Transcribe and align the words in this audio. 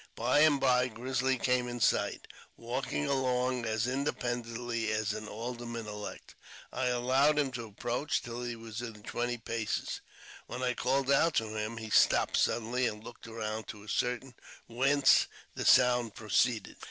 By 0.15 0.39
and 0.39 0.59
by 0.59 0.87
Grizzly 0.87 1.37
came 1.37 1.67
in 1.67 1.79
sight, 1.79 2.27
walking 2.57 3.05
along 3.05 3.65
as 3.67 3.85
independently 3.85 4.91
as 4.91 5.13
an 5.13 5.27
alderman 5.27 5.85
elect. 5.85 6.33
I 6.73 6.87
allowed 6.87 7.37
him 7.37 7.51
to 7.51 7.67
approach 7.67 8.23
till 8.23 8.41
he 8.41 8.55
was 8.55 8.81
within 8.81 9.03
twenty 9.03 9.37
paces, 9.37 10.01
w^hen 10.49 10.63
I 10.63 10.73
called 10.73 11.11
out 11.11 11.35
to 11.35 11.55
him; 11.55 11.77
he 11.77 11.91
stopped 11.91 12.37
suddenly, 12.37 12.87
and 12.87 13.03
looked 13.03 13.27
around 13.27 13.67
to 13.67 13.83
ascertain 13.83 14.33
whence 14.65 15.27
the 15.53 15.65
sound 15.65 16.15
proceeded. 16.15 16.77